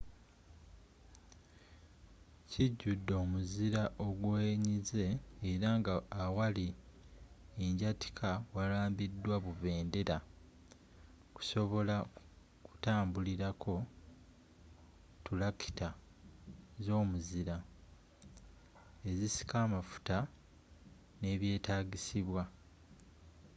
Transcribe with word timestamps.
kijjudde 2.51 3.13
omuzira 3.23 3.83
ogwenyize 4.07 5.05
era 5.51 5.69
nga 5.79 5.95
awali 6.23 6.67
anjyatika 7.63 8.29
warambiddwa 8.55 9.35
bubendera 9.43 10.17
kusobola 11.35 11.95
kutambulrako 12.65 13.73
ttulakita 15.17 15.89
z'omuzira 16.85 17.57
ezisika 19.09 19.55
amafuta 19.65 20.17
n'ebyetaagisibwa 21.19 22.43